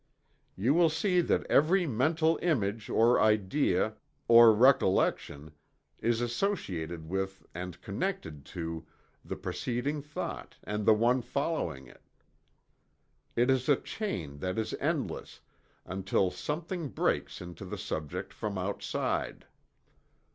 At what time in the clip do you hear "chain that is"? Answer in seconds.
13.75-14.73